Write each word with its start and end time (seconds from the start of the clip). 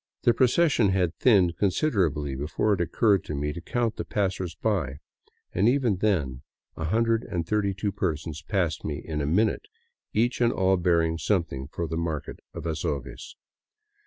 The 0.23 0.33
procession 0.33 0.89
had 0.89 1.15
thinned 1.19 1.57
considerably 1.59 2.33
before 2.33 2.73
it 2.73 2.81
occurred 2.81 3.23
to 3.25 3.35
me 3.35 3.53
to 3.53 3.61
count 3.61 3.97
the 3.97 4.03
passersby, 4.03 4.93
and 5.53 5.69
even 5.69 5.97
then 5.97 6.41
132 6.73 7.91
persons 7.91 8.41
passed 8.41 8.83
me 8.83 8.97
in 8.97 9.21
a 9.21 9.27
minute, 9.27 9.67
each 10.11 10.41
and 10.41 10.51
all 10.51 10.77
bearing 10.77 11.19
something 11.19 11.67
for 11.67 11.85
the 11.87 11.97
market 11.97 12.39
of 12.51 12.63
Azogues. 12.65 13.35